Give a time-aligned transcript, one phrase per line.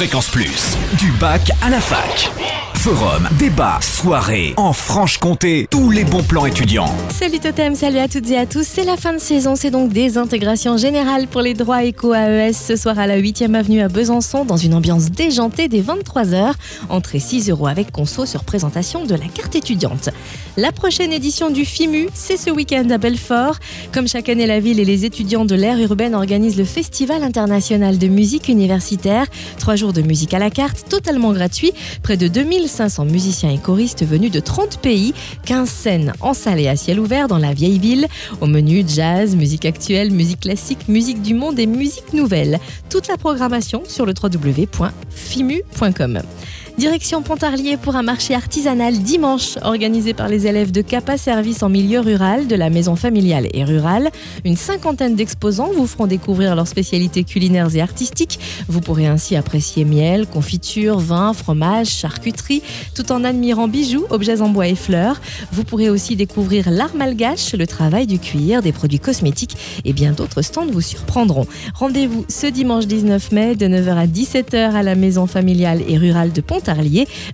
[0.00, 2.30] Fréquence Plus, du bac à la fac.
[2.80, 6.90] Forum, débat, soirée, en Franche-Comté, tous les bons plans étudiants.
[7.10, 8.66] Salut Totem, salut à toutes et à tous.
[8.66, 12.76] C'est la fin de saison, c'est donc désintégration générale pour les droits éco AES ce
[12.76, 16.54] soir à la 8e avenue à Besançon dans une ambiance déjantée dès 23h.
[16.88, 20.08] Entrée 6 euros avec conso sur présentation de la carte étudiante.
[20.56, 23.56] La prochaine édition du FIMU, c'est ce week-end à Belfort.
[23.92, 27.98] Comme chaque année, la ville et les étudiants de l'ère urbaine organisent le Festival international
[27.98, 29.26] de musique universitaire.
[29.58, 31.72] Trois jours de musique à la carte, totalement gratuit.
[32.02, 35.14] Près de 2500 musiciens et choristes venus de 30 pays,
[35.46, 38.06] 15 scènes en salle et à ciel ouvert dans la vieille ville.
[38.40, 42.58] Au menu, jazz, musique actuelle, musique classique, musique du monde et musique nouvelle.
[42.88, 44.80] Toute la programmation sur le www.fimu.com.
[46.80, 51.68] Direction Pontarlier pour un marché artisanal dimanche organisé par les élèves de CAPA Service en
[51.68, 54.08] milieu rural de la maison familiale et rurale.
[54.46, 58.40] Une cinquantaine d'exposants vous feront découvrir leurs spécialités culinaires et artistiques.
[58.66, 62.62] Vous pourrez ainsi apprécier miel, confiture, vin, fromage, charcuterie,
[62.94, 65.20] tout en admirant bijoux, objets en bois et fleurs.
[65.52, 70.12] Vous pourrez aussi découvrir l'art malgache, le travail du cuir, des produits cosmétiques et bien
[70.12, 71.46] d'autres stands vous surprendront.
[71.74, 76.32] Rendez-vous ce dimanche 19 mai de 9h à 17h à la maison familiale et rurale
[76.32, 76.69] de Pontarlier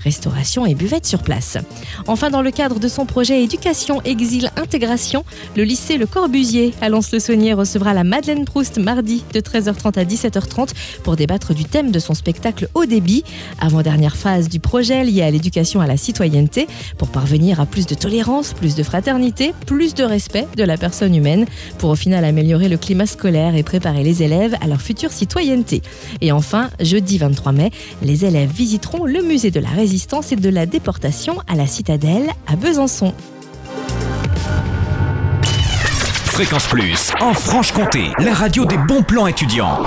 [0.03, 1.59] restauration et buvette sur place.
[2.07, 5.25] Enfin, dans le cadre de son projet Éducation, Exil, Intégration,
[5.57, 10.71] le lycée Le Corbusier à Lons-le-Saunier recevra la Madeleine Proust mardi de 13h30 à 17h30
[11.03, 13.25] pour débattre du thème de son spectacle Haut débit,
[13.61, 16.67] avant-dernière phase du projet lié à l'éducation à la citoyenneté,
[16.99, 21.15] pour parvenir à plus de tolérance, plus de fraternité, plus de respect de la personne
[21.15, 21.47] humaine,
[21.79, 25.83] pour au final améliorer le climat scolaire et préparer les élèves à leur future citoyenneté.
[26.21, 27.71] Et enfin, jeudi 23 mai,
[28.03, 32.31] les élèves visiteront le musée de la résistance et de la déportation à la citadelle
[32.47, 33.13] à Besançon.
[36.25, 39.83] Fréquence Plus, en Franche-Comté, la radio des bons plans étudiants.